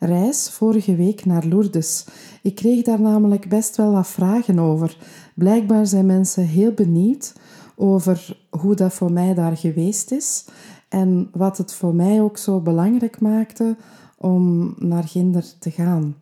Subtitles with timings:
[0.00, 2.06] reis vorige week naar Lourdes.
[2.42, 4.96] Ik kreeg daar namelijk best wel wat vragen over.
[5.34, 7.32] Blijkbaar zijn mensen heel benieuwd
[7.76, 10.44] over hoe dat voor mij daar geweest is
[10.88, 13.76] en wat het voor mij ook zo belangrijk maakte
[14.18, 16.16] om naar Ginder te gaan.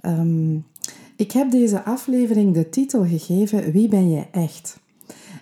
[0.00, 0.56] Ehm,
[1.16, 4.78] ik heb deze aflevering de titel gegeven Wie ben je echt?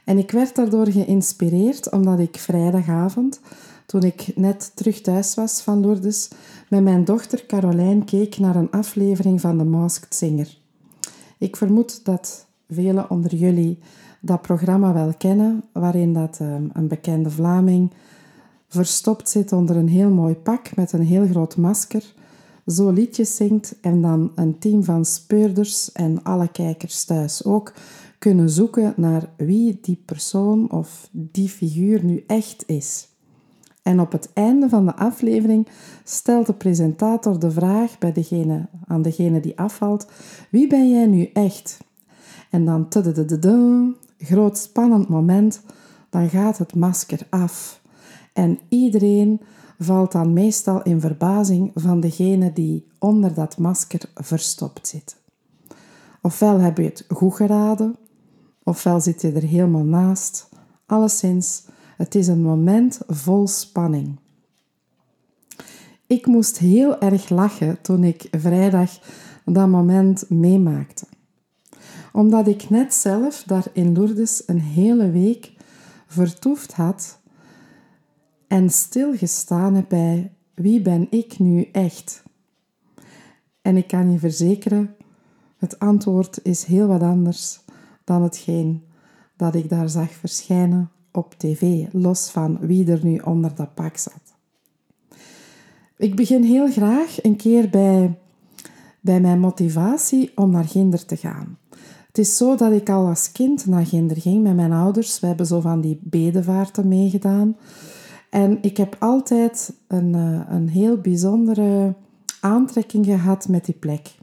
[0.04, 3.40] En ik werd daardoor geïnspireerd omdat ik vrijdagavond,
[3.86, 6.28] toen ik net terug thuis was van Lourdes,
[6.68, 10.58] met mijn dochter Caroline keek naar een aflevering van The Masked Singer.
[11.38, 13.78] Ik vermoed dat velen onder jullie
[14.20, 17.92] dat programma wel kennen, waarin dat ehm, een bekende Vlaming
[18.68, 22.14] verstopt zit onder een heel mooi pak met een heel groot masker,
[22.66, 27.72] zo liedjes zingt en dan een team van speurders en alle kijkers thuis ook
[28.18, 33.08] kunnen zoeken naar wie die persoon of die figuur nu echt is.
[33.86, 35.68] En op het einde van de aflevering
[36.04, 40.06] stelt de presentator de vraag bij degene, aan degene die afvalt:
[40.50, 41.78] Wie ben jij nu echt?
[42.50, 42.88] En dan,
[44.18, 45.62] groot spannend moment,
[46.10, 47.80] dan gaat het masker af.
[48.32, 49.40] En iedereen
[49.78, 55.16] valt dan meestal in verbazing van degene die onder dat masker verstopt zit.
[56.22, 57.96] Ofwel heb je het goed geraden,
[58.62, 60.48] ofwel zit je er helemaal naast.
[60.86, 61.64] Alleszins,
[61.96, 64.18] het is een moment vol spanning.
[66.06, 68.98] Ik moest heel erg lachen toen ik vrijdag
[69.44, 71.06] dat moment meemaakte.
[72.12, 75.52] Omdat ik net zelf daar in Lourdes een hele week
[76.06, 77.18] vertoefd had
[78.46, 82.22] en stilgestaan heb bij wie ben ik nu echt?
[83.62, 84.96] En ik kan je verzekeren,
[85.56, 87.60] het antwoord is heel wat anders
[88.04, 88.84] dan hetgeen
[89.36, 93.96] dat ik daar zag verschijnen op tv, los van wie er nu onder dat pak
[93.96, 94.34] zat.
[95.96, 98.18] Ik begin heel graag een keer bij,
[99.00, 101.58] bij mijn motivatie om naar Ginder te gaan.
[102.06, 105.20] Het is zo dat ik al als kind naar Ginder ging met mijn ouders.
[105.20, 107.56] We hebben zo van die bedevaarten meegedaan.
[108.30, 111.94] En ik heb altijd een, eh, een heel bijzondere
[112.40, 114.14] aantrekking gehad met die plek.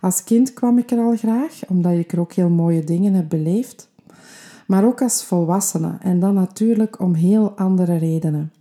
[0.00, 3.28] Als kind kwam ik er al graag, omdat ik er ook heel mooie dingen heb
[3.28, 3.90] beleefd.
[4.72, 8.52] Maar ook als volwassene en dan natuurlijk om heel andere redenen.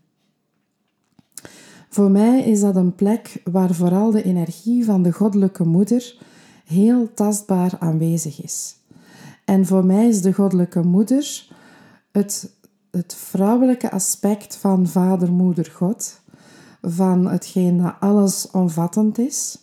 [1.90, 6.18] Voor mij is dat een plek waar vooral de energie van de goddelijke moeder
[6.66, 8.76] heel tastbaar aanwezig is.
[9.46, 11.48] En voor mij is de goddelijke moeder
[12.12, 12.56] het,
[12.90, 16.22] het vrouwelijke aspect van vader, moeder, God,
[16.82, 19.60] van hetgeen dat alles omvattend is.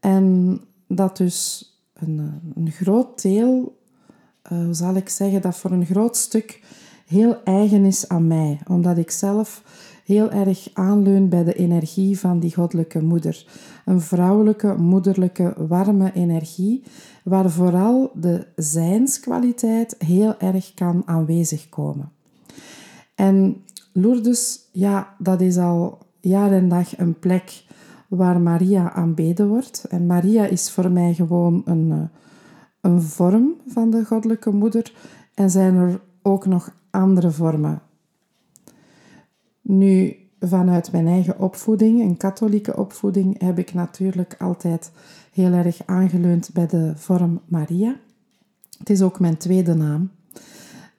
[0.00, 3.75] En dat dus een, een groot deel,
[4.48, 6.60] hoe zal ik zeggen, dat voor een groot stuk
[7.06, 9.62] heel eigen is aan mij, omdat ik zelf
[10.04, 13.46] heel erg aanleun bij de energie van die goddelijke moeder.
[13.84, 16.82] Een vrouwelijke, moederlijke, warme energie,
[17.24, 22.10] waar vooral de zijnskwaliteit heel erg kan aanwezig komen.
[23.14, 23.56] En
[23.92, 27.64] Lourdes, ja, dat is al jaar en dag een plek
[28.08, 29.84] waar Maria aanbeden wordt.
[29.88, 32.18] En Maria is voor mij gewoon een, eh,
[32.86, 34.92] een vorm van de goddelijke moeder.
[35.34, 37.82] En zijn er ook nog andere vormen.
[39.60, 44.90] Nu, vanuit mijn eigen opvoeding, een katholieke opvoeding, heb ik natuurlijk altijd
[45.32, 47.96] heel erg aangeleund bij de vorm Maria.
[48.78, 50.10] Het is ook mijn tweede naam.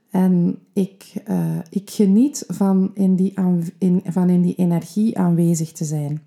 [0.10, 3.34] En ik, uh, ik geniet van in, die
[3.78, 6.22] in, van in die energie aanwezig te zijn.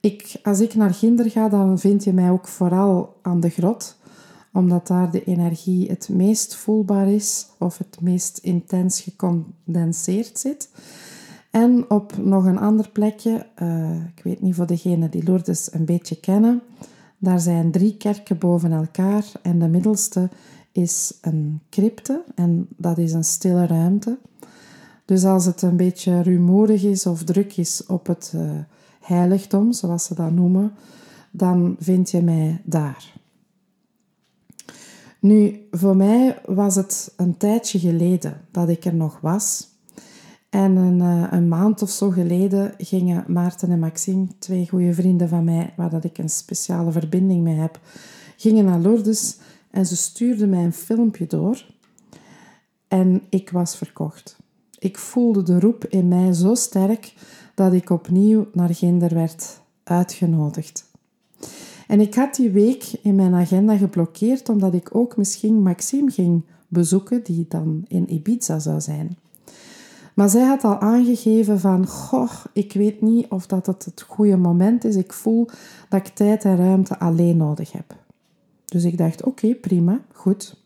[0.00, 3.95] Ik, als ik naar Ginder ga, dan vind je mij ook vooral aan de grot,
[4.56, 10.70] omdat daar de energie het meest voelbaar is of het meest intens gecondenseerd zit.
[11.50, 15.84] En op nog een ander plekje, uh, ik weet niet voor degenen die Lourdes een
[15.84, 16.62] beetje kennen,
[17.18, 20.28] daar zijn drie kerken boven elkaar en de middelste
[20.72, 24.18] is een crypte en dat is een stille ruimte.
[25.04, 28.50] Dus als het een beetje rumoerig is of druk is op het uh,
[29.00, 30.72] heiligdom, zoals ze dat noemen,
[31.30, 33.14] dan vind je mij daar.
[35.20, 39.68] Nu, voor mij was het een tijdje geleden dat ik er nog was.
[40.50, 45.28] En een, eh, een, maand of zo geleden gingen Maarten en Maxime, twee goede vrienden
[45.28, 47.80] van mij, waar dat ik een speciale verbinding mee heb,
[48.36, 49.38] gingen naar Lourdes
[49.70, 51.66] en ze stuurden mij een filmpje door.
[52.88, 54.36] En ik was verkocht.
[54.78, 57.14] Ik voelde de roep in mij zo sterk
[57.54, 60.85] dat ik opnieuw naar Ginder werd uitgenodigd.
[61.86, 66.42] En ik had die week in mijn agenda geblokkeerd omdat ik ook misschien Maxime ging
[66.68, 69.16] bezoeken, die dan in Ibiza zou zijn.
[70.14, 74.36] Maar zij had al aangegeven van, goh, ik weet niet of dat het het goede
[74.36, 74.96] moment is.
[74.96, 75.48] Ik voel
[75.88, 77.96] dat ik tijd en ruimte alleen nodig heb.
[78.64, 80.56] Dus ik dacht, oké, prima, goed.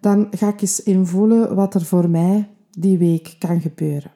[0.00, 4.10] Dan ga ik eens invoelen wat er voor mij die week kan gebeuren.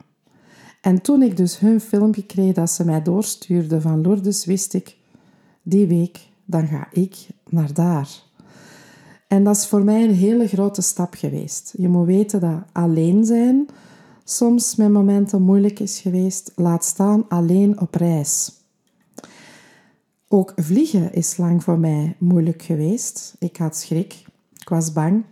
[0.81, 4.97] En toen ik dus hun filmpje kreeg dat ze mij doorstuurde van Lourdes, wist ik,
[5.69, 8.09] die week, dan ga ik naar daar.
[9.27, 11.73] En dat is voor mij een hele grote stap geweest.
[11.77, 13.67] Je moet weten dat alleen zijn
[14.23, 18.51] soms met momenten moeilijk is geweest, laat staan alleen op reis.
[20.27, 23.35] Ook vliegen is lang voor mij moeilijk geweest.
[23.39, 24.25] Ik had schrik,
[24.59, 25.23] ik was bang.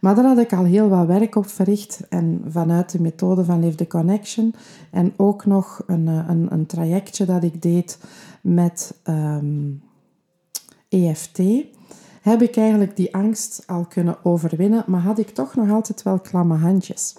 [0.00, 3.60] Maar daar had ik al heel wat werk op verricht en vanuit de methode van
[3.60, 4.54] Live the Connection
[4.90, 7.98] en ook nog een, eh, een, een trajectje dat ik deed
[8.42, 8.94] met
[10.88, 11.64] EFT, ehm, e
[12.22, 16.18] heb ik eigenlijk die angst al kunnen overwinnen, maar had ik toch nog altijd wel
[16.18, 17.16] klamme handjes.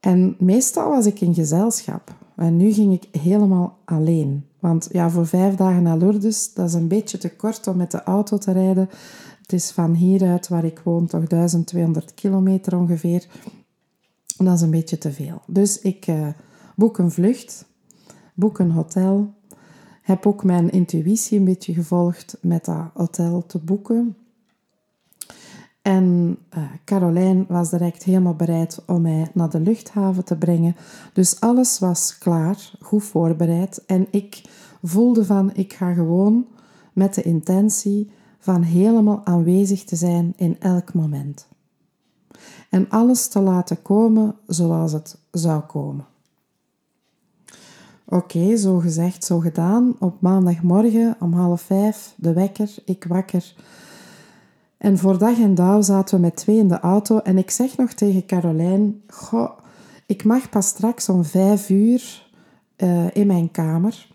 [0.00, 2.14] En meestal was ik in gezelschap.
[2.36, 4.46] En nu ging ik helemaal alleen.
[4.60, 7.90] Want ja, voor vijf dagen naar Lourdes, dat is een beetje te kort om met
[7.90, 8.88] de auto te rijden.
[9.46, 13.26] Het is van hieruit, waar ik woon, toch 1200 kilometer ongeveer.
[14.36, 15.42] Dat is een beetje te veel.
[15.46, 16.28] Dus ik uh,
[16.76, 17.66] boek een vlucht,
[18.34, 19.34] boek een hotel.
[20.02, 24.16] Heb ook mijn intuïtie een beetje gevolgd met dat hotel te boeken.
[25.82, 30.76] En uh, Caroline was direct helemaal bereid om mij naar de luchthaven te brengen.
[31.12, 33.84] Dus alles was klaar, goed voorbereid.
[33.86, 34.42] En ik
[34.82, 36.46] voelde van, ik ga gewoon
[36.92, 41.48] met de intentie van helemaal aanwezig te zijn in elk moment.
[42.70, 46.06] En alles te laten komen zoals het zou komen.
[48.04, 49.96] Oké, zo gezegd, zo gedaan.
[49.98, 53.54] Op maandagmorgen om half vijf, de wekker, ik wakker
[54.78, 57.76] en voor dag en dauw zaten we met twee in de auto en ik zeg
[57.76, 59.50] nog tegen Carolijn, goh,
[60.06, 62.28] ik mag pas straks om vijf uur
[62.76, 64.14] uh, in mijn kamer.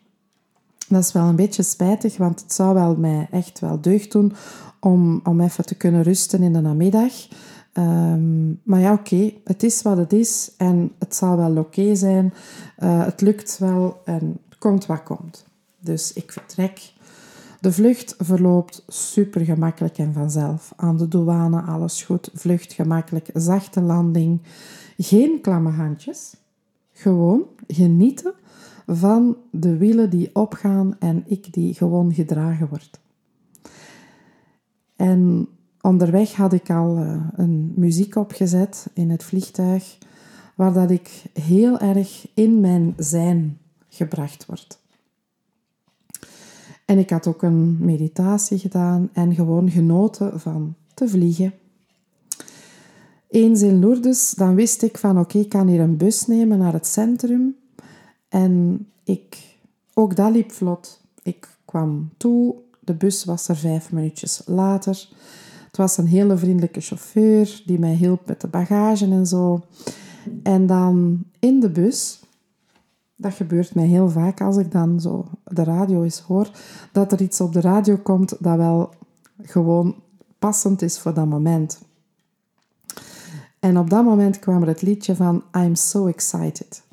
[0.91, 4.33] Dat is wel een beetje spijtig, want het zou wel mij echt wel deugd doen
[4.79, 7.13] om, om even te kunnen rusten in de namiddag.
[7.73, 12.33] Um, maar ja, oké, het is wat het is en het zal wel oké zijn.
[12.79, 15.45] Uh, het lukt wel en het komt wat komt.
[15.79, 16.93] Dus ik vertrek.
[17.59, 20.73] De vlucht verloopt super gemakkelijk en vanzelf.
[20.75, 24.41] Aan de douane alles goed, vlucht gemakkelijk, zachte landing.
[24.97, 26.33] Geen klamme handjes.
[26.93, 28.33] Gewoon genieten
[28.91, 32.99] van de wielen die opgaan en ik die gewoon gedragen word.
[34.95, 35.47] En
[35.81, 39.97] onderweg had ik al eh, een muziek opgezet in het vliegtuig,
[40.55, 43.57] waar dat ik heel erg in mijn zijn
[43.89, 44.79] gebracht word.
[46.85, 51.53] En ik had ook een meditatie gedaan en gewoon genoten van te vliegen.
[53.29, 56.73] Eens in Lourdes, dan wist ik van oké, ik kan hier een bus nemen naar
[56.73, 57.55] het centrum.
[58.31, 59.37] En ik,
[59.93, 61.01] ook dat liep vlot.
[61.23, 65.07] Ik kwam toe, de bus was er vijf minuutjes later.
[65.67, 69.61] Het was een hele vriendelijke chauffeur die mij hielp met de bagage en zo.
[70.43, 72.19] En dan in de bus
[73.15, 76.51] dat gebeurt mij heel vaak als ik dan zo de radio eens hoor,
[76.91, 78.93] dat er iets op de radio komt dat wel
[79.41, 79.95] gewoon
[80.39, 81.81] passend is voor dat moment.
[83.59, 86.83] En op dat moment kwam er het liedje van I'm so excited.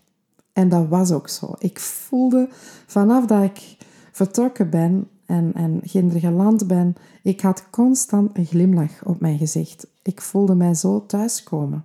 [0.59, 1.55] En dat was ook zo.
[1.59, 2.49] Ik voelde
[2.87, 3.77] vanaf dat ik
[4.12, 9.87] vertrokken ben en, en geland ben, ik had constant een glimlach op mijn gezicht.
[10.03, 11.85] Ik voelde mij zo thuiskomen.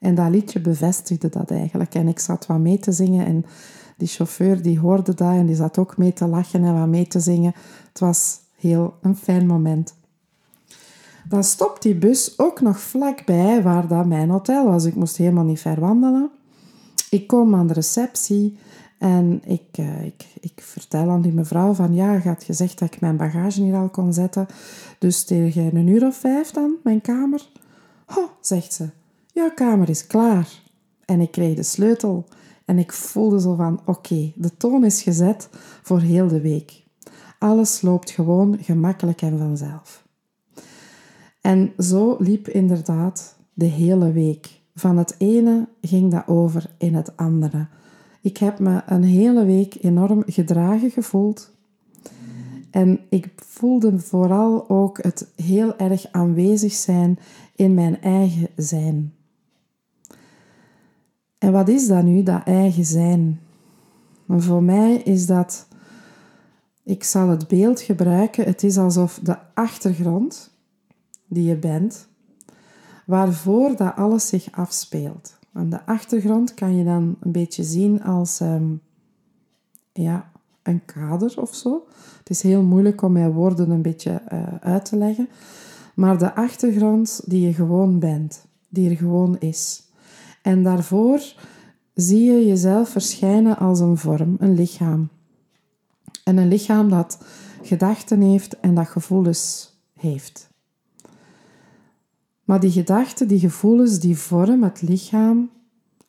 [0.00, 1.94] En dat liedje bevestigde dat eigenlijk.
[1.94, 3.44] En ik zat wat mee te zingen en
[3.96, 7.06] die chauffeur die hoorde dat en die zat ook mee te lachen en wat mee
[7.06, 7.54] te zingen.
[7.88, 9.94] Het was heel een fijn moment.
[11.28, 14.84] Dan stopt die bus ook nog vlakbij waar dat mijn hotel was.
[14.84, 16.30] Ik moest helemaal niet ver wandelen.
[17.14, 18.58] Ik kom aan de receptie
[18.98, 22.94] en ik, uh, ik, ik vertel aan die mevrouw van ja, je had gezegd dat
[22.94, 24.46] ik mijn bagage hier al kon zetten.
[24.98, 27.48] Dus tegen een uur of vijf dan, mijn kamer.
[28.16, 28.88] Oh, zegt ze,
[29.32, 30.62] jouw kamer is klaar.
[31.04, 32.24] En ik kreeg de sleutel.
[32.64, 35.48] En ik voelde zo van, oké, de toon is gezet
[35.82, 36.82] voor heel de week.
[37.38, 40.04] Alles loopt gewoon gemakkelijk en vanzelf.
[41.40, 44.53] En zo liep inderdaad de hele week.
[44.74, 47.66] Van het ene ging dat over in het andere.
[48.20, 51.52] Ik heb me een hele week enorm gedragen gevoeld.
[52.70, 57.18] En ik voelde vooral ook het heel erg aanwezig zijn
[57.56, 59.14] in mijn eigen zijn.
[61.38, 63.40] En wat is dat nu, dat eigen zijn?
[64.28, 65.68] Voor mij is dat,
[66.82, 70.54] ik zal het beeld gebruiken, het is alsof de achtergrond
[71.28, 72.08] die je bent,
[73.06, 75.38] waarvoor dat alles zich afspeelt.
[75.52, 78.72] Aan de achtergrond kan je dan een beetje zien als ehm,
[79.92, 80.30] ja,
[80.62, 81.86] een kader of zo.
[82.18, 85.28] Het is heel moeilijk om mijn woorden een beetje uh, uit te leggen.
[85.94, 89.82] Maar de achtergrond die je gewoon bent, die er gewoon is.
[90.42, 91.34] En daarvoor
[91.94, 95.08] zie je jezelf verschijnen als een vorm, een lichaam.
[96.24, 97.24] En een lichaam dat
[97.62, 100.52] gedachten heeft en dat gevoelens heeft.
[102.44, 105.50] Maar die gedachten, die gevoelens, die vorm, het lichaam,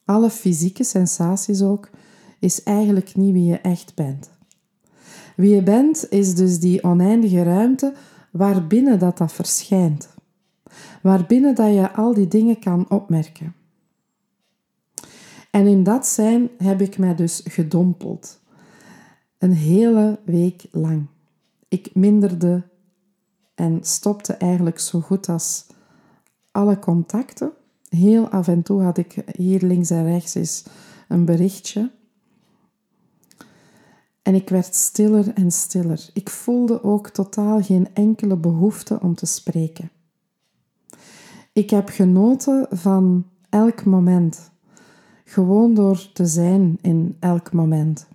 [0.06, 1.90] alle fysieke sensaties ook,
[2.40, 4.30] is eigenlijk niet wie je echt bent.
[5.36, 7.94] Wie je bent is dus die oneindige ruimte
[8.32, 10.10] waarbinnen dat dat verschijnt.
[11.02, 13.56] Waarbinnen dat je al die dingen kan opmerken.
[15.52, 18.40] En in dat zijn heb ik mij dus gedompeld.
[19.38, 21.06] Een hele week lang.
[21.68, 22.64] Ik minderde
[23.56, 25.66] en stopte eigenlijk zo goed als
[26.56, 27.52] alle contacten.
[27.90, 30.66] Heel af en toe had ik hier links en rechts eens
[31.08, 31.92] een berichtje.
[34.22, 36.10] En ik werd stiller en stiller.
[36.14, 39.90] Ik voelde ook totaal geen enkele behoefte om te spreken.
[41.54, 44.52] Ik heb genoten van elk moment,
[45.26, 48.08] gewoon door te zijn in elk moment.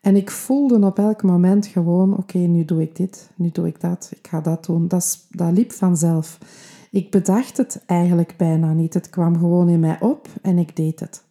[0.00, 3.80] En ik voelde op elk moment gewoon: oké, nu doe ik dit, nu doe ik
[3.80, 4.88] dat, ik ga dat doen.
[4.88, 6.38] Dat, dat liep vanzelf.
[6.90, 8.94] Ik bedacht het eigenlijk bijna niet.
[8.94, 11.24] Het kwam gewoon in mij op en ik deed het.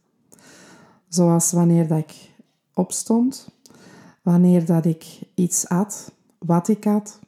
[1.08, 2.32] Zoals wanneer dat ik
[2.74, 3.50] opstond,
[4.22, 7.20] wanneer dat ik iets at, wat ik at,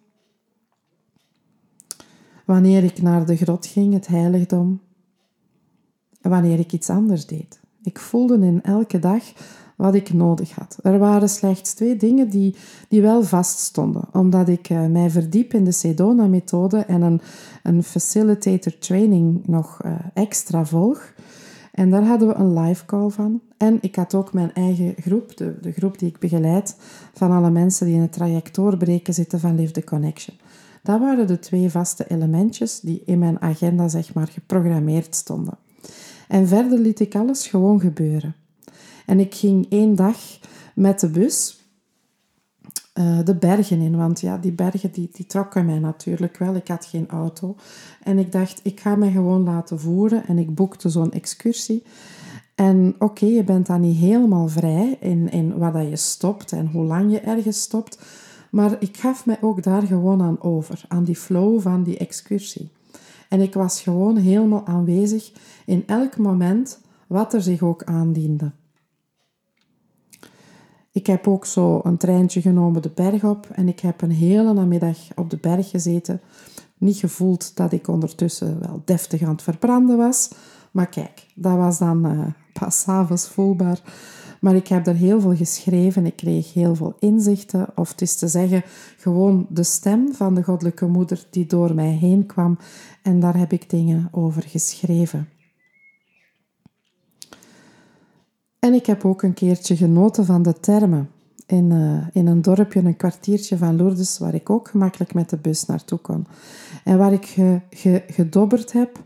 [2.45, 4.81] wanneer ik naar de grot ging, het heiligdom,
[6.21, 7.59] wanneer ik iets anders deed.
[7.83, 9.23] Ik voelde in elke dag
[9.81, 10.77] wat ik nodig had.
[10.83, 12.55] Er waren slechts twee dingen die,
[12.87, 17.21] die wel vaststonden, omdat ik uh, mij verdiep in de Sedona-methode en een,
[17.63, 21.13] een facilitator training nog uh, extra volg.
[21.71, 23.41] En daar hadden we een live call van.
[23.57, 26.75] En ik had ook mijn eigen groep, de, de groep die ik begeleid,
[27.13, 30.35] van alle mensen die in het traject doorbreken zitten van Live the Connection.
[30.83, 35.57] Dat waren de twee vaste elementjes die in mijn agenda zeg maar geprogrammeerd stonden.
[36.27, 38.35] En verder liet ik alles gewoon gebeuren.
[39.05, 40.17] En ik ging één dag
[40.75, 41.61] met de bus
[42.93, 43.97] uh, de bergen in.
[43.97, 46.55] Want ja, die bergen die, die trokken mij natuurlijk wel.
[46.55, 47.55] Ik had geen auto.
[48.03, 50.27] En ik dacht, ik ga me gewoon laten voeren.
[50.27, 51.83] En ik boekte zo'n excursie.
[52.55, 56.67] En oké, je bent dan niet helemaal vrij in, in wat dat je stopt en
[56.67, 57.99] hoe lang je ergens stopt.
[58.51, 62.69] Maar ik gaf mij ook daar gewoon aan over, aan die flow van die excursie.
[63.29, 65.31] En ik was gewoon helemaal aanwezig
[65.65, 68.51] in elk moment wat er zich ook aandiende.
[70.91, 74.53] Ik heb ook zo een treintje genomen de berg op en ik heb een hele
[74.53, 76.21] namiddag op de berg gezeten.
[76.77, 80.31] Niet gevoeld dat ik ondertussen wel deftig aan het verbranden was.
[80.71, 83.81] Maar kijk, dat was dan uh, pas avonds voelbaar.
[84.39, 86.05] Maar ik heb er heel veel geschreven.
[86.05, 87.67] Ik kreeg heel veel inzichten.
[87.75, 88.63] Of het is te zeggen,
[88.97, 92.57] gewoon de stem van de Goddelijke Moeder die door mij heen kwam.
[93.01, 95.27] En daar heb ik dingen over geschreven.
[98.61, 101.09] En ik heb ook een keertje genoten van de termen.
[101.45, 105.37] In, uh, in een dorpje, een kwartiertje van Lourdes, waar ik ook gemakkelijk met de
[105.37, 106.25] bus naartoe kon.
[106.83, 107.25] En waar ik
[107.69, 108.99] ge, gedobberd heb,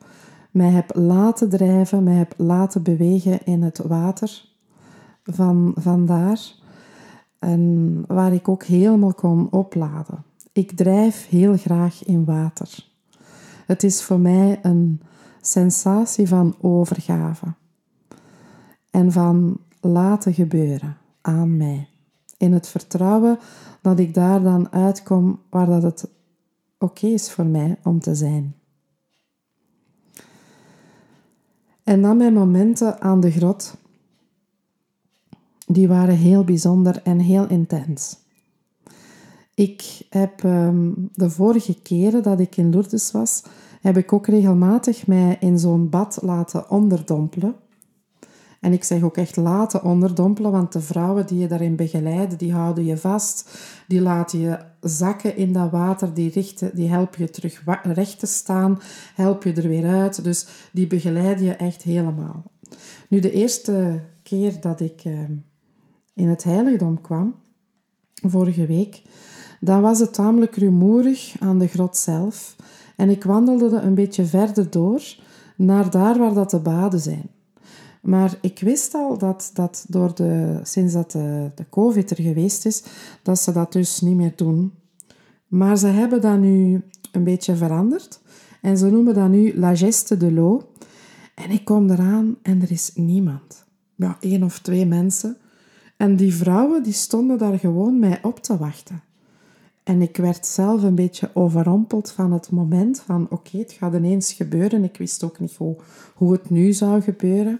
[0.52, 4.46] mij heb laten drijven, mij heb laten bewegen in het water
[5.24, 6.54] van, van daar.
[7.40, 10.24] En waar ik ook helemaal kon opladen.
[10.52, 12.88] Ik drijf heel graag in water.
[13.66, 15.02] Het is voor mij een
[15.42, 17.46] sensatie van overgave
[18.96, 21.88] en van laten gebeuren aan mij.
[22.38, 23.40] In het vertrouwen
[23.82, 26.08] dat ik daar dan uitkom waar dat het
[26.78, 28.56] oké is voor mij om te zijn.
[31.84, 33.78] En dan mijn momenten aan de grot,
[35.68, 38.18] die waren heel bijzonder en heel intens.
[39.56, 43.44] Ik heb ehm, de vorige keren dat ik in Lourdes was,
[43.82, 47.56] heb ik ook regelmatig mij in zo'n bad laten onderdompelen.
[48.66, 52.54] En ik zeg ook echt laten onderdompelen, want de vrouwen die je daarin begeleiden, die
[52.54, 53.50] houden je vast.
[53.88, 58.26] Die laten je zakken in dat water, die, richten, die helpen je terug recht te
[58.26, 58.80] staan,
[59.16, 60.24] helpen je er weer uit.
[60.24, 62.44] Dus die begeleiden je echt helemaal.
[63.10, 65.34] Nu, de eerste keer dat ik ehm,
[66.14, 67.36] in het heiligdom kwam,
[68.14, 69.02] vorige week,
[69.60, 72.56] dan was het tamelijk rumoerig aan de grot zelf.
[72.96, 75.16] En ik wandelde een beetje verder door
[75.56, 77.35] naar daar waar dat de baden zijn.
[78.06, 82.66] Maar ik wist al dat, dat door de, sinds dat de, de COVID er geweest
[82.66, 82.84] is,
[83.22, 84.74] dat ze dat dus niet meer doen.
[85.48, 86.82] Maar ze hebben dat nu
[87.12, 88.22] een beetje veranderd.
[88.62, 90.62] En ze noemen dat nu La Geste de l'eau.
[91.36, 93.66] En ik kom eraan en er is niemand.
[93.96, 95.38] Ja, één of twee mensen.
[95.98, 99.04] En die vrouwen die stonden daar gewoon mij op te wachten.
[99.84, 104.34] En ik werd zelf een beetje overrompeld van het moment van oké, het gaat ineens
[104.34, 104.84] gebeuren.
[104.84, 105.76] Ik wist ook niet hoe,
[106.16, 107.60] hoe het nu zou gebeuren.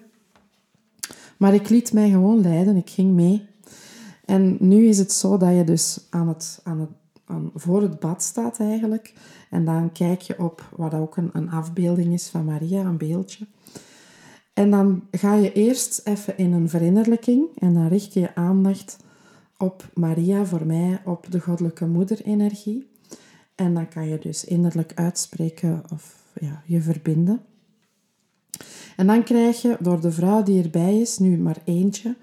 [1.46, 3.46] Maar ik liet mij gewoon leiden, ik ging mee.
[4.26, 6.90] En nu is het zo dat je dus aan het, aan
[7.54, 9.14] voor het bad staat eigenlijk.
[9.50, 13.48] En dan kijk je op wat ook een, een afbeelding is van Maria, een beeldje.
[14.54, 18.98] En dan ga je eerst even in een verinnerlijking en dan richt je je aandacht
[19.58, 22.90] op Maria, voor mij op de goddelijke moederenergie.
[23.56, 27.42] En dan kan je dus innerlijk uitspreken of ja, je verbinden.
[28.96, 32.16] En dan krijg je door de vrouw die erbij is, nu maar eentje,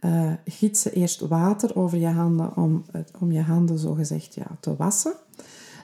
[0.00, 2.84] uh, giet ze eerst water over je handen om,
[3.20, 5.14] om je handen zogezegd ja, te wassen.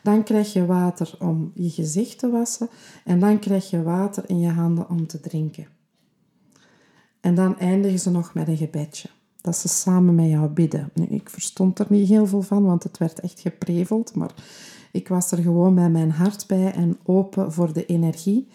[0.03, 2.69] Dan krijg je water om je gezicht te wassen.
[3.05, 5.67] En dan krijg je water in je handen om te drinken.
[7.21, 9.09] En dan eindigen ze nog met een gebedje.
[9.41, 10.91] Dat ze samen met jou bidden.
[10.95, 14.15] Nu, ik verstond er niet heel veel van, want het werd echt gepreveld.
[14.15, 14.35] Maar
[14.93, 18.49] ik was er gewoon met mijn hart bij en open voor de energie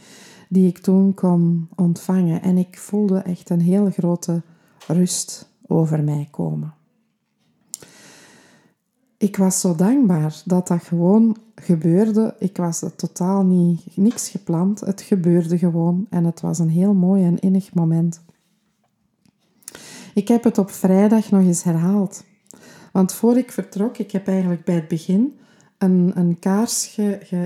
[0.53, 2.41] die ik toen kon ontvangen.
[2.41, 4.41] En ik voelde echt een hele grote
[4.87, 6.73] rust over mij komen.
[9.17, 12.35] Ik was zo dankbaar dat dat gewoon gebeurde.
[12.39, 14.79] Ik was totaal niet, niks gepland.
[14.79, 18.21] Het gebeurde gewoon en het was een heel mooi en innig moment.
[20.13, 22.23] Ik heb het op vrijdag nog eens herhaald.
[22.91, 25.37] Want voor ik vertrok, ik heb eigenlijk bij het begin
[25.77, 26.99] een, een kaars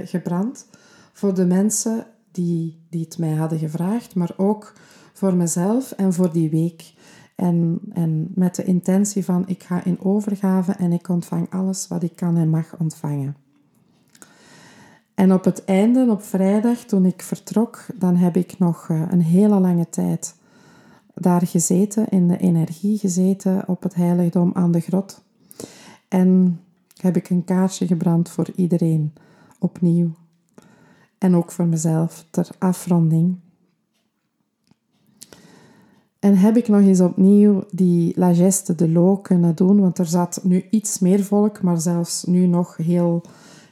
[0.03, 0.67] gebrand
[1.13, 2.05] voor de mensen
[2.37, 4.73] die, die het mij hadden gevraagd, maar ook
[5.13, 6.93] voor mezelf en voor die week.
[7.35, 12.03] En, en met de intentie van ik ga in overgave en ik ontvang alles wat
[12.03, 13.35] ik kan en mag ontvangen.
[15.13, 19.21] En op het einde, op vrijdag, toen ik vertrok, dan heb ik nog eh, een
[19.21, 20.35] hele lange tijd
[21.13, 25.21] daar gezeten, in de energie gezeten op het heiligdom aan de grot.
[26.07, 26.59] En
[27.01, 29.13] heb ik een kaarsje gebrand voor iedereen,
[29.59, 30.11] opnieuw.
[31.17, 33.35] En ook voor mezelf, ter afronding.
[36.19, 40.05] En heb ik nog eens opnieuw die La Geste de l'eau kunnen doen, want er
[40.05, 43.21] zat nu iets meer volk, maar zelfs nu nog heel,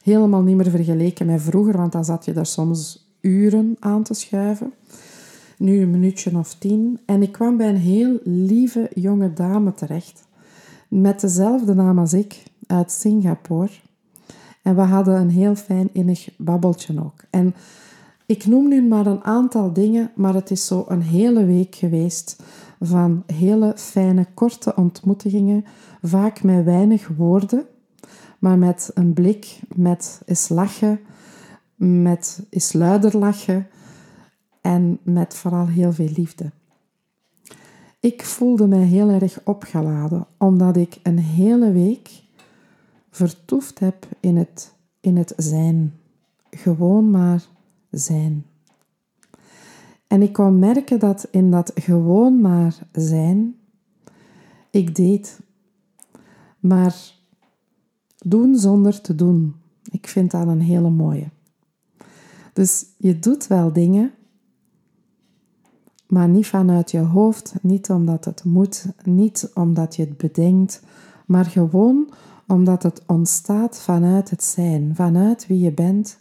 [0.04, 4.14] helemaal niet meer vergeleken met vroeger, want dan zat je daar soms uren aan te
[4.14, 4.74] schuiven
[5.58, 7.00] nu een minuutje of tien.
[7.06, 10.28] En ik kwam bij een heel lieve jonge dame terecht,
[10.88, 13.72] met dezelfde naam als ik, uit Singapore.
[14.66, 17.24] En we hadden een heel fijn innig babbeltje ook.
[17.30, 17.56] En
[18.26, 22.44] ik noem nu maar een aantal dingen, maar het is zo een hele week geweest
[22.80, 25.66] van hele fijne, korte ontmoetingen,
[26.02, 27.66] vaak met weinig woorden,
[28.40, 31.00] maar met een blik, met eens lachen,
[31.76, 33.68] met eens luider lachen,
[34.62, 36.52] en met vooral heel veel liefde.
[38.00, 42.24] Ik voelde mij heel erg opgeladen, omdat ik een hele week
[43.16, 45.94] vertoefd heb in het, in het zijn.
[46.50, 47.48] Gewoon maar
[47.92, 48.46] zijn.
[50.08, 53.56] En ik kon merken dat in dat gewoon maar zijn,
[54.70, 55.40] ik deed.
[56.60, 56.96] Maar
[58.18, 59.56] doen zonder te doen.
[59.92, 61.30] Ik vind dat een hele mooie.
[62.54, 64.12] Dus je doet wel dingen,
[66.08, 70.82] maar niet vanuit je hoofd, niet omdat het moet, niet omdat je het bedenkt,
[71.26, 72.10] maar gewoon
[72.48, 76.18] omdat het ontstaat vanuit het zijn, vanuit wie je bent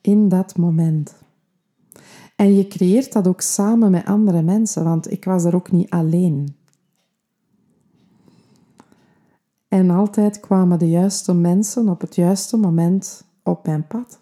[0.00, 1.14] in dat moment.
[2.36, 5.90] En je creëert dat ook samen met andere mensen, want ik was er ook niet
[5.90, 6.56] alleen.
[9.68, 14.20] En altijd kwamen de juiste mensen op het juiste moment op mijn pad.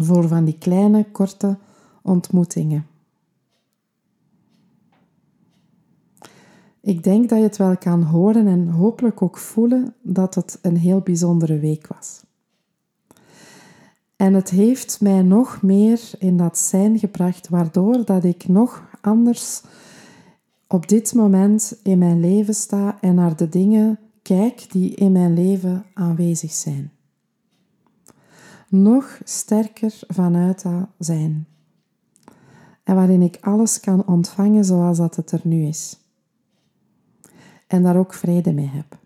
[0.00, 1.58] Voor van die kleine, korte
[2.02, 2.86] ontmoetingen.
[6.84, 10.76] Ik denk dat je het wel kan horen en hopelijk ook voelen dat het een
[10.76, 12.22] heel bijzondere week was.
[14.16, 19.62] En het heeft mij nog meer in dat zijn gebracht, waardoor dat ik nog anders
[20.66, 25.34] op dit moment in mijn leven sta en naar de dingen kijk die in mijn
[25.34, 26.92] leven aanwezig zijn.
[28.68, 31.46] Nog sterker vanuit dat zijn.
[32.82, 36.03] En waarin ik alles kan ontvangen zoals dat het er nu is.
[37.74, 38.98] En daar ook vrede mee heb.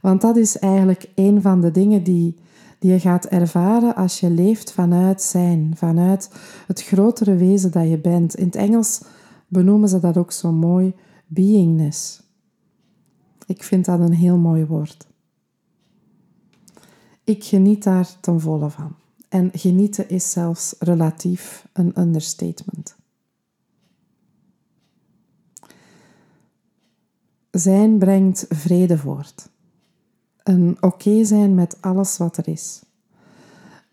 [0.00, 2.36] Want dat is eigenlijk een van de dingen die,
[2.78, 6.30] die je gaat ervaren als je leeft vanuit zijn, vanuit
[6.66, 8.34] het grotere wezen dat je bent.
[8.34, 9.02] In het Engels
[9.48, 10.94] benoemen ze dat ook zo mooi,
[11.26, 12.22] beingness.
[13.46, 15.06] Ik vind dat een heel mooi woord.
[17.24, 18.94] Ik geniet daar ten volle van.
[19.28, 22.96] En genieten is zelfs relatief een understatement.
[27.54, 29.48] Zijn brengt vrede voort.
[30.42, 32.82] Een oké zijn met alles wat er is.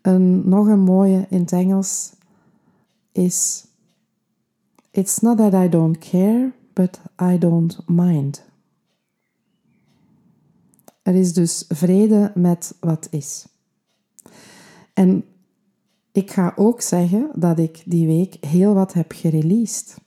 [0.02, 2.12] Een, nog een mooie in het Engels
[3.12, 3.66] is:
[4.92, 8.44] It's not that I don't care, but I don't mind.
[11.02, 13.48] Er is dus vrede met wat is.
[14.94, 15.24] En
[16.12, 19.98] ik ga ook zeggen dat ik die week heel wat heb gereleased.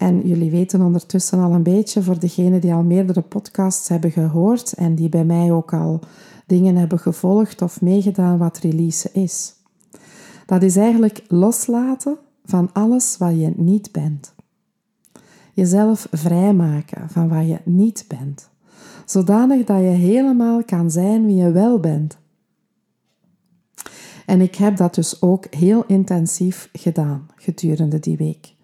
[0.00, 4.72] En jullie weten ondertussen al een beetje, voor degenen die al meerdere podcasts hebben gehoord
[4.72, 6.00] en die bij mij ook al
[6.46, 9.54] dingen hebben gevolgd of meegedaan wat release is.
[10.46, 14.34] Dat is eigenlijk loslaten van alles wat je niet bent.
[15.54, 18.50] Jezelf vrijmaken van wat je niet bent,
[19.04, 22.18] zodanig dat je helemaal kan zijn wie je wel bent.
[24.26, 28.58] En ik heb dat dus ook heel intensief gedaan gedurende die week.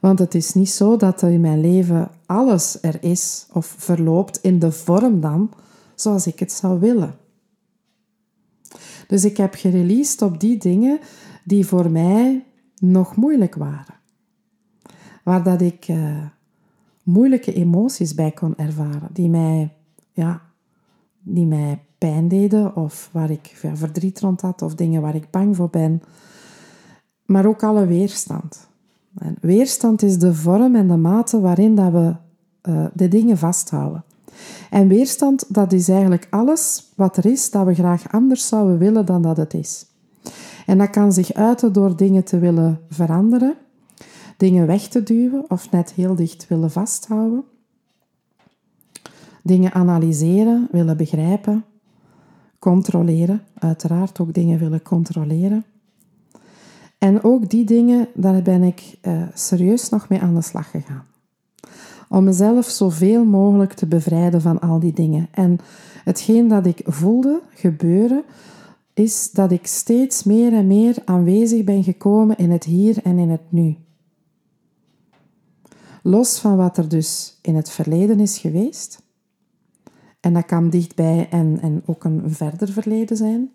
[0.00, 4.38] Want het is niet zo dat er in mijn leven alles er is of verloopt
[4.42, 5.50] in de vorm dan
[5.94, 7.14] zoals ik het zou willen.
[9.06, 10.98] Dus ik heb gereleased op die dingen
[11.44, 12.44] die voor mij
[12.78, 13.94] nog moeilijk waren.
[15.24, 16.26] Waar dat ik uh,
[17.02, 19.76] moeilijke emoties bij kon ervaren, die mij,
[20.12, 20.42] ja,
[21.22, 25.56] die mij pijn deden of waar ik verdriet rond had of dingen waar ik bang
[25.56, 26.02] voor ben.
[27.26, 28.69] Maar ook alle weerstand.
[29.18, 32.14] En weerstand is de vorm en de mate waarin dat we
[32.68, 34.04] uh, de dingen vasthouden.
[34.70, 39.06] En weerstand, dat is eigenlijk alles wat er is dat we graag anders zouden willen
[39.06, 39.86] dan dat het is.
[40.66, 43.54] En dat kan zich uiten door dingen te willen veranderen,
[44.36, 47.44] dingen weg te duwen of net heel dicht willen vasthouden,
[49.42, 51.64] dingen analyseren, willen begrijpen,
[52.58, 55.64] controleren, uiteraard ook dingen willen controleren.
[57.00, 61.06] En ook die dingen, daar ben ik uh, serieus nog mee aan de slag gegaan.
[62.08, 65.28] Om mezelf zoveel mogelijk te bevrijden van al die dingen.
[65.30, 65.58] En
[66.04, 68.24] hetgeen dat ik voelde gebeuren,
[68.94, 73.30] is dat ik steeds meer en meer aanwezig ben gekomen in het hier en in
[73.30, 73.76] het nu.
[76.02, 79.02] Los van wat er dus in het verleden is geweest.
[80.20, 83.50] En dat kan dichtbij en, en ook een verder verleden zijn.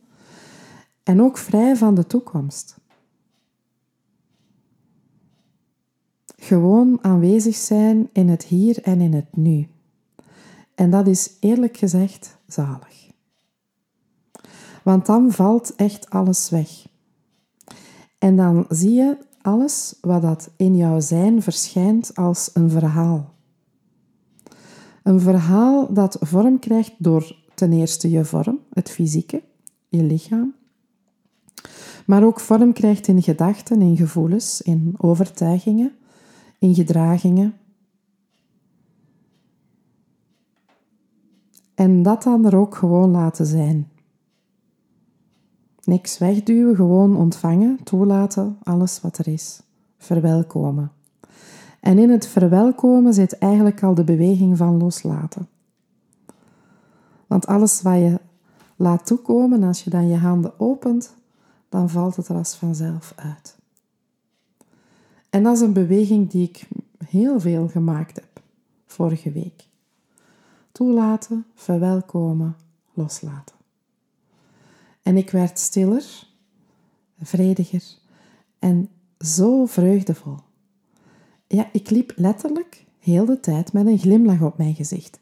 [1.03, 2.77] En ook vrij van de toekomst.
[6.45, 9.67] Gewoon aanwezig zijn in het hier en in het nu.
[10.75, 13.11] En dat is eerlijk gezegd zalig.
[14.83, 16.87] Want dan valt echt alles weg.
[18.17, 23.33] En dan zie je alles wat dat in jouw zijn verschijnt als een verhaal.
[25.03, 29.43] Een verhaal dat vorm krijgt door ten eerste je vorm, het fysieke,
[29.89, 30.53] je lichaam,
[32.05, 35.91] maar ook vorm krijgt in gedachten, in gevoelens, in overtuigingen,
[36.65, 37.53] in gedragingen.
[41.75, 43.89] En dat dan er ook gewoon laten zijn.
[45.83, 49.61] Niks wegduwen, gewoon ontvangen, toelaten, alles wat er is.
[49.97, 50.91] Verwelkomen.
[51.79, 55.47] En in het verwelkomen zit eigenlijk al de beweging van loslaten.
[57.27, 58.19] Want alles wat je
[58.75, 61.15] laat toekomen, als je dan je handen opent,
[61.69, 63.54] dan valt het er als vanzelf uit.
[65.35, 66.67] En dat is een beweging die ik
[67.07, 68.41] heel veel gemaakt heb
[68.85, 69.63] vorige week.
[70.71, 72.55] Toelaten, verwelkomen,
[72.93, 73.55] loslaten.
[75.01, 76.27] En ik werd stiller,
[77.21, 77.83] vrediger
[78.59, 80.37] en zo vreugdevol.
[81.47, 85.19] Ja, ik liep letterlijk heel de tijd met een glimlach op mijn gezicht.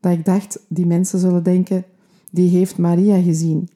[0.00, 1.84] Dat ik dacht, die mensen zullen denken,
[2.30, 3.68] die heeft Maria gezien.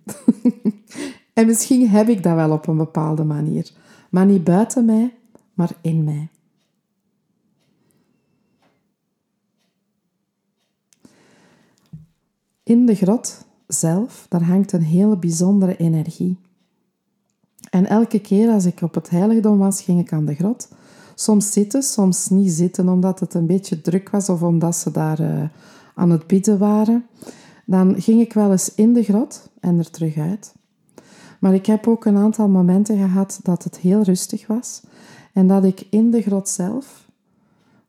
[1.33, 3.73] en misschien heb ik dat wel op een bepaalde manier.
[4.11, 5.13] Maar niet buiten mij,
[5.63, 6.29] maar in mij.
[12.63, 16.39] In de grot zelf, daar hangt een hele bijzondere energie.
[17.71, 20.69] En elke keer als ik op het heiligdom was, ging ik aan de grot
[21.15, 25.21] soms zitten, soms niet zitten omdat het een beetje druk was of omdat ze daar
[25.21, 25.45] uh,
[25.95, 27.07] aan het bidden waren.
[27.67, 30.55] Dan ging ik wel eens in de grot en er terug uit.
[31.39, 34.83] Maar ik heb ook een aantal momenten gehad dat het heel rustig was
[35.33, 37.11] en dat ik in de grot zelf,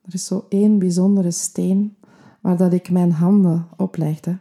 [0.01, 1.95] er is zo één bijzondere steen
[2.41, 4.38] waar dat ik mijn handen oplegde.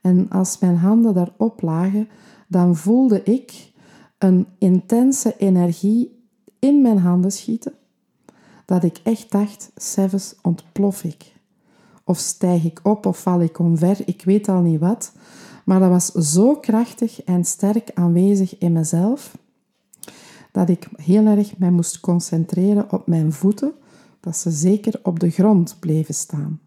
[0.00, 2.08] En als mijn handen daarop lagen,
[2.48, 3.72] dan voelde ik
[4.18, 6.24] een intense energie
[6.58, 7.72] in mijn handen schieten,
[8.64, 11.34] dat ik echt dacht, zelfs ontplof ik.
[12.04, 15.12] Of stijg ik op of val ik omver, ik weet al niet wat.
[15.64, 19.36] Maar dat was zo krachtig en sterk aanwezig in mezelf,
[20.56, 23.72] dat ik heel erg mij moest concentreren op mijn voeten,
[24.20, 26.60] dat ze zeker op de grond bleven staan.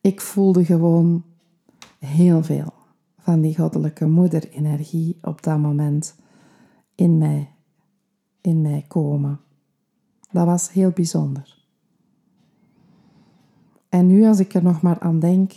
[0.00, 1.24] Ik voelde gewoon
[1.98, 2.72] heel veel
[3.18, 6.14] van die goddelijke moederenergie op dat moment
[6.94, 7.48] in mij,
[8.40, 9.40] in mij komen.
[10.30, 11.64] Dat was heel bijzonder.
[13.88, 15.52] En nu, als ik er nog maar aan denk,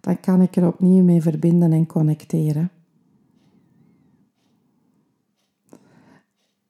[0.00, 2.70] dan kan ik er opnieuw mee verbinden en connecteren.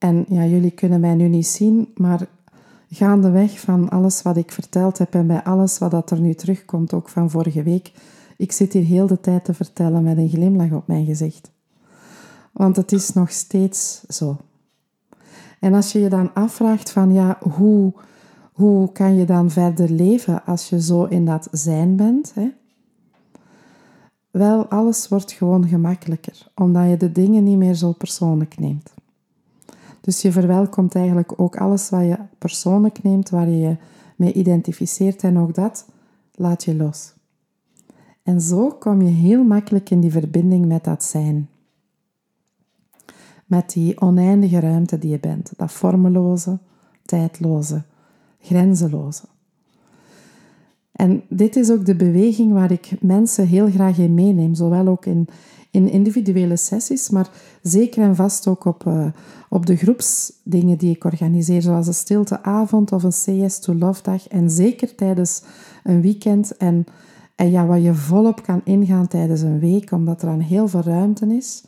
[0.01, 2.27] En ja, jullie kunnen mij nu niet zien, maar
[2.89, 6.93] gaandeweg van alles wat ik verteld heb en bij alles wat dat er nu terugkomt,
[6.93, 7.91] ook van vorige week,
[8.37, 11.51] ik zit hier heel de tijd te vertellen met een glimlach op mijn gezicht.
[12.51, 14.37] Want het is nog steeds zo.
[15.59, 17.93] En als je je dan afvraagt van ja, hoe,
[18.53, 22.31] hoe kan je dan verder leven als je zo in dat zijn bent?
[22.33, 22.51] Hè?
[24.31, 28.93] Wel, alles wordt gewoon gemakkelijker, omdat je de dingen niet meer zo persoonlijk neemt.
[30.01, 33.77] Dus je verwelkomt eigenlijk ook alles wat je persoonlijk neemt, waar je je
[34.15, 35.85] mee identificeert en ook dat
[36.35, 37.13] laat je los.
[38.23, 41.49] En zo kom je heel makkelijk in die verbinding met dat zijn.
[43.45, 46.59] Met die oneindige ruimte die je bent, dat vormeloze,
[47.05, 47.83] tijdloze,
[48.39, 49.23] grenzeloze.
[50.91, 55.05] En dit is ook de beweging waar ik mensen heel graag in meeneem, zowel ook
[55.05, 55.27] in,
[55.71, 57.29] in individuele sessies, maar
[57.61, 59.05] zeker en vast ook op, uh,
[59.49, 64.27] op de groepsdingen die ik organiseer, zoals een stilteavond of een CS to Love dag.
[64.27, 65.43] En zeker tijdens
[65.83, 66.57] een weekend.
[66.57, 66.85] En,
[67.35, 70.81] en ja, waar je volop kan ingaan tijdens een week, omdat er dan heel veel
[70.81, 71.63] ruimte is,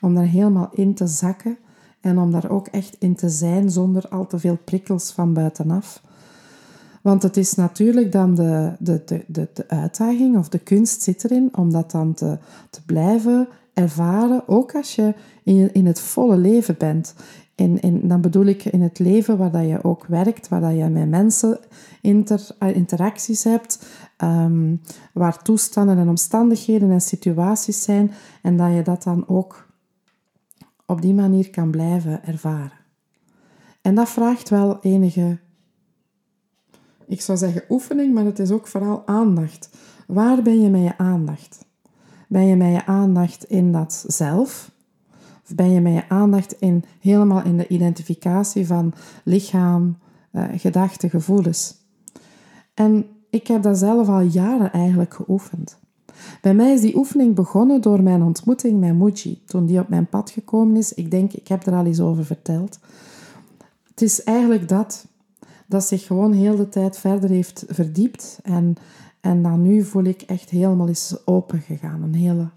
[0.00, 1.58] om daar helemaal in te zakken
[2.00, 6.02] en om daar ook echt in te zijn zonder al te veel prikkels van buitenaf.
[7.08, 11.48] Want het is natuurlijk dan de, de, de, de, uitdaging of de kunst zit erin
[11.56, 12.38] om dat dan te,
[12.70, 17.14] te blijven ervaren, ook als je in, in het volle leven bent.
[17.54, 20.76] In, in, dan bedoel ik in het leven waar dat je ook werkt, waar dat
[20.76, 21.58] je met mensen
[22.02, 24.76] inter, eh, interacties hebt, ehm,
[25.12, 29.66] waar toestanden en omstandigheden en situaties zijn en dat je dat dan ook
[30.86, 32.78] op die manier kan blijven ervaren.
[33.82, 35.38] En dat vraagt wel enige
[37.08, 39.70] ik zou zeggen oefening, maar het is ook vooral aandacht.
[40.06, 41.66] Waar ben je met je aandacht?
[42.28, 44.70] Ben je met je aandacht in dat zelf?
[45.44, 48.92] Of ben je met je aandacht in, helemaal in de identificatie van
[49.24, 49.98] lichaam,
[50.30, 51.76] eh, gedachten, gevoelens?
[52.74, 55.78] En ik heb dat zelf al jaren eigenlijk geoefend.
[56.40, 60.08] Bij mij is die oefening begonnen door mijn ontmoeting met Muji, toen die op mijn
[60.08, 60.94] pad gekomen is.
[60.94, 62.78] Ik denk, ik heb er al eens over verteld.
[63.88, 65.06] Het is eigenlijk dat
[65.68, 68.38] dat zich gewoon heel de tijd verder heeft verdiept.
[68.42, 68.76] En,
[69.20, 72.02] en dan nu voel ik echt helemaal is open gegaan.
[72.02, 72.48] Een hele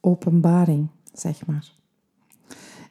[0.00, 1.72] openbaring, zeg maar.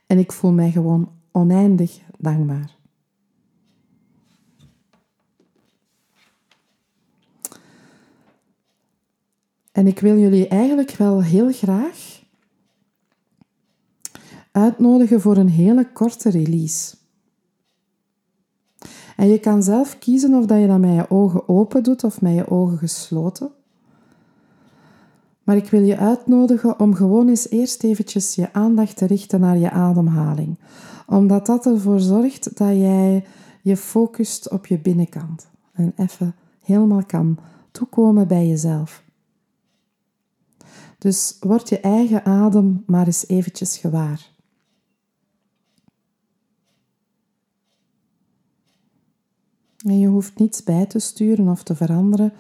[0.08, 2.78] En ik voel mij gewoon oneindig dankbaar.
[9.72, 12.24] En ik wil jullie eigenlijk wel heel graag
[14.52, 16.99] uitnodigen voor een hele korte release.
[19.20, 22.22] En je kan zelf kiezen of dat je dat met je ogen open doet of
[22.22, 23.52] met je ogen gesloten.
[25.44, 29.58] Maar ik wil je uitnodigen om gewoon eens eerst eventjes je aandacht te richten naar
[29.58, 30.60] je ademhaling.
[31.08, 33.26] Omdat dat ervoor zorgt dat jij
[33.62, 35.48] je focust op je binnenkant.
[35.74, 37.38] En even helemaal kan
[37.72, 39.04] toekomen bij jezelf.
[40.98, 44.32] Dus word je eigen adem maar eens eventjes gewaar.
[49.86, 52.34] En je hoeft niets bij te sturen of te veranderen,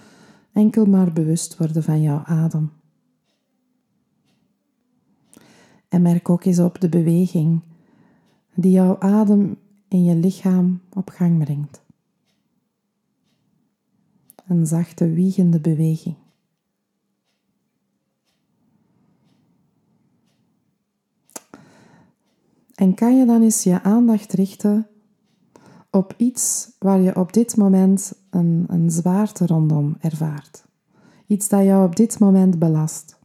[0.54, 2.71] enkel maar bewust worden van jouw adem.
[5.88, 7.62] En merk ook eens op de beweging
[8.54, 11.82] die jouw adem in je lichaam op gang brengt.
[14.47, 16.15] Een zachte, wiegende beweging.
[22.75, 24.88] En kan je dan eens je aandacht richten
[25.91, 30.65] op iets waar je op dit moment een, een zwaarte rondom ervaart.
[31.28, 33.17] Iets dat jou op dit moment belast.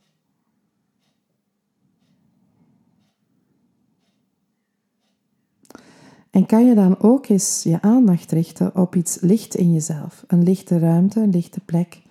[6.31, 10.25] En kan je dan ook eens je aandacht richten op iets licht in jezelf?
[10.27, 12.03] Een lichte ruimte, een lichte plek.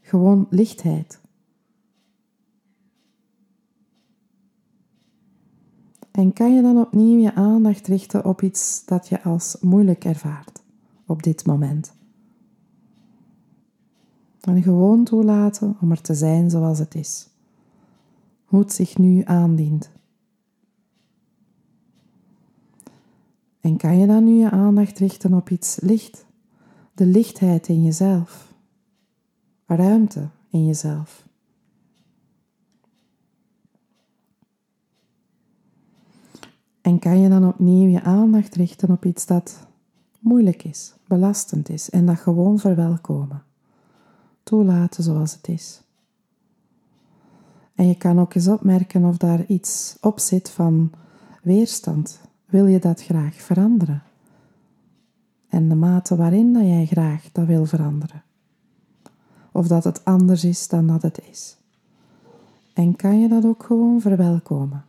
[0.00, 1.20] Gewoon lichtheid.
[6.18, 10.62] En kan je dan opnieuw je aandacht richten op iets dat je als moeilijk ervaart
[11.06, 11.92] op dit moment?
[14.40, 17.28] En gewoon toelaten om er te zijn zoals het is.
[18.44, 19.90] Hoe het zich nu aandient.
[23.60, 26.26] En kan je dan nu je aandacht richten op iets licht?
[26.94, 28.54] De lichtheid in jezelf.
[29.66, 31.27] Ruimte in jezelf.
[36.88, 39.66] En kan je dan opnieuw je aandacht richten op iets dat
[40.20, 43.42] moeilijk is, belastend is en dat gewoon verwelkomen.
[44.42, 45.82] Toelaten zoals het is.
[47.74, 50.90] En je kan ook eens opmerken of daar iets op zit van
[51.42, 52.20] weerstand.
[52.46, 54.02] Wil je dat graag veranderen?
[55.48, 58.22] En de mate waarin dat jij graag dat wil veranderen.
[59.52, 61.56] Of dat het anders is dan dat het is.
[62.72, 64.87] En kan je dat ook gewoon verwelkomen?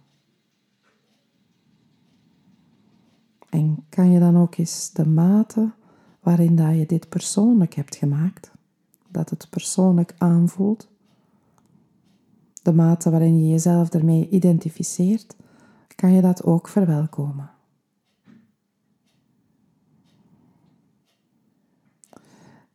[3.50, 5.72] En kan je dan ook eens de mate
[6.20, 8.52] waarin dat je dit persoonlijk hebt gemaakt,
[9.08, 10.88] dat het persoonlijk aanvoelt,
[12.62, 15.36] de mate waarin je jezelf ermee identificeert,
[15.96, 17.50] kan je dat ook verwelkomen.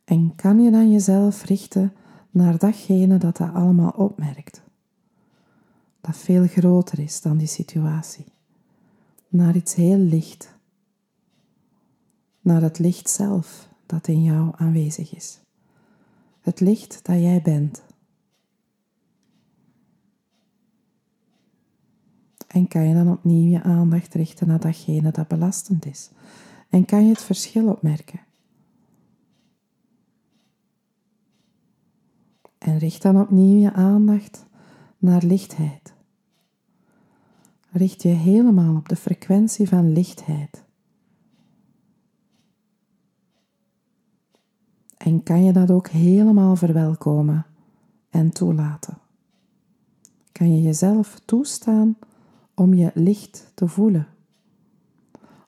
[0.05, 1.93] En kan je dan jezelf richten
[2.29, 4.61] naar datgene dat dat allemaal opmerkt,
[6.01, 8.25] dat veel groter is dan die situatie,
[9.27, 10.54] naar iets heel licht
[12.45, 15.39] naar het licht zelf dat in jou aanwezig is.
[16.41, 17.83] Het licht dat jij bent.
[22.47, 26.09] En kan je dan opnieuw je aandacht richten naar datgene dat belastend is?
[26.69, 28.19] En kan je het verschil opmerken?
[32.57, 34.45] En richt dan opnieuw je aandacht
[34.97, 35.93] naar lichtheid.
[37.71, 40.64] Richt je helemaal op de frequentie van lichtheid.
[45.05, 47.45] En kan je dat ook helemaal verwelkomen
[48.09, 48.97] en toelaten?
[50.31, 51.97] Kan je jezelf toestaan
[52.53, 54.07] om je licht te voelen?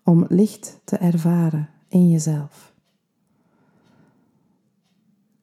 [0.04, 2.74] Om licht te ervaren in jezelf?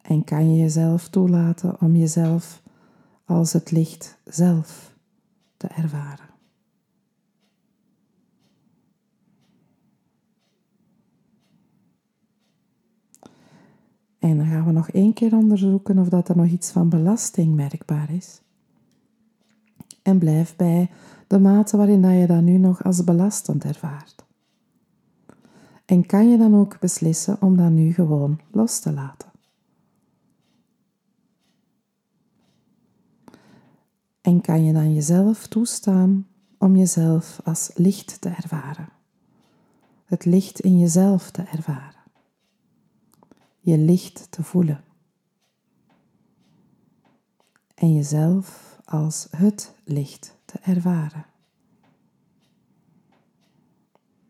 [0.02, 2.62] En kan je jezelf toelaten om jezelf
[3.24, 4.94] als het licht zelf
[5.56, 6.33] te ervaren?
[14.24, 17.54] En dan gaan we nog één keer onderzoeken of dat er nog iets van belasting
[17.54, 18.40] merkbaar is.
[20.02, 20.90] En blijf bij
[21.26, 24.24] de mate waarin dat je dat nu nog als belastend ervaart.
[25.84, 29.28] En kan je dan ook beslissen om dat nu gewoon los te laten.
[34.20, 36.26] En kan je dan jezelf toestaan
[36.58, 38.88] om jezelf als licht te ervaren.
[40.04, 41.93] Het licht in jezelf te ervaren
[43.64, 44.84] je licht te voelen.
[47.74, 51.26] En jezelf als het licht te ervaren.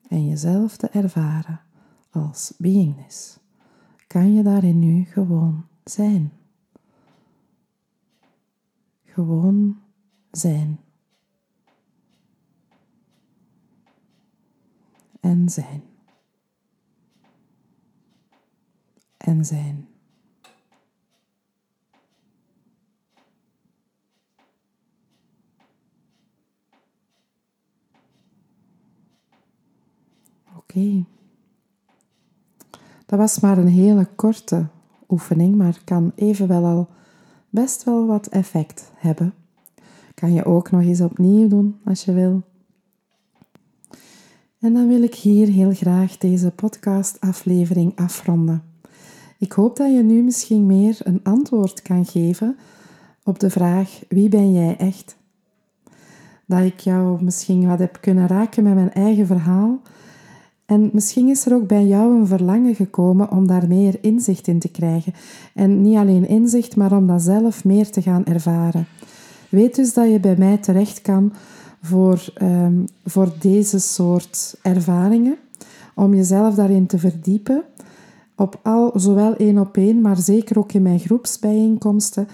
[0.08, 1.60] En jezelf te ervaren
[2.10, 3.38] als beingness.
[4.06, 6.32] Kan je daarin nu gewoon zijn?
[9.04, 9.80] Gewoon
[10.30, 10.80] zijn.
[15.20, 15.93] En zijn.
[19.26, 19.88] En zijn.
[30.56, 31.04] Oké.
[33.06, 34.66] Dat was maar een hele korte
[35.08, 36.88] oefening, maar kan evenwel al
[37.50, 39.34] best wel wat effect hebben.
[40.14, 42.42] Kan je ook nog eens opnieuw doen als je wil.
[44.58, 48.73] En dan wil ik hier heel graag deze podcastaflevering afronden.
[49.38, 52.56] Ik hoop dat je nu misschien meer een antwoord kan geven
[53.24, 55.16] op de vraag: wie ben jij echt?
[56.46, 59.80] Dat ik jou misschien wat heb kunnen raken met mijn eigen verhaal.
[60.66, 64.58] En misschien is er ook bij jou een verlangen gekomen om daar meer inzicht in
[64.58, 65.12] te krijgen.
[65.54, 68.86] En niet alleen inzicht, maar om dat zelf meer te gaan ervaren.
[69.48, 71.32] Weet dus dat je bij mij terecht kan
[71.82, 75.36] voor, um, voor deze soort ervaringen
[75.94, 77.62] om jezelf daarin te verdiepen.
[78.36, 82.28] Op al, zowel één op één, maar zeker ook in mijn groepsbijeenkomsten.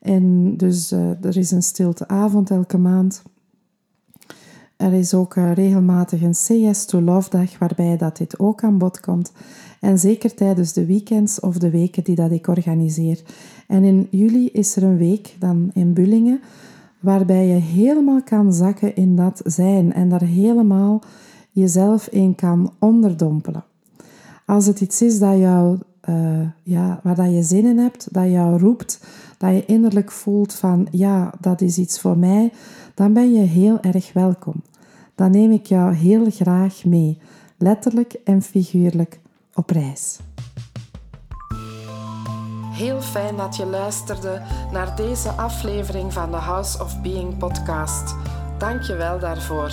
[0.00, 3.22] En dus uh, er is een stilteavond elke maand.
[4.76, 8.78] Er is ook uh, regelmatig een CS to Love dag waarbij dat dit ook aan
[8.78, 9.32] bod komt.
[9.80, 13.22] En zeker tijdens de weekends of de weken die dat ik organiseer.
[13.66, 16.40] En in juli is er een week dan in Bullingen
[17.00, 21.02] waarbij je helemaal kan zakken in dat zijn en daar helemaal
[21.50, 23.64] jezelf in kan onderdompelen.
[24.46, 25.78] Als het iets is dat jou,
[26.08, 29.00] uh, ja, waar dat je zin in hebt, dat jou roept,
[29.38, 32.52] dat je innerlijk voelt van ja, dat is iets voor mij,
[32.94, 34.62] dan ben je heel erg welkom.
[35.14, 37.18] Dan neem ik jou heel graag mee,
[37.58, 39.20] letterlijk en figuurlijk
[39.54, 40.18] op reis.
[42.72, 44.42] Heel fijn dat je luisterde
[44.72, 48.14] naar deze aflevering van de House of Being podcast.
[48.58, 49.72] Dank je wel daarvoor.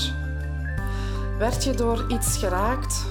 [1.37, 3.10] Werd je door iets geraakt?